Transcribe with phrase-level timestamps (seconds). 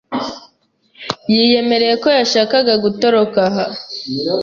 [1.31, 3.65] Yiyemereye ko yashakaga gutoroka aha.